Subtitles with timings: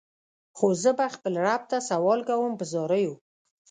[0.57, 3.13] خو زه به خپل رب ته سوال کوم په زاریو.